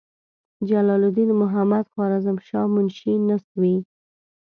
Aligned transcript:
جلال 0.69 1.01
الدین 1.09 1.29
محمدخوارزمشاه 1.41 2.67
منشي 2.73 3.13
نسوي. 3.27 3.75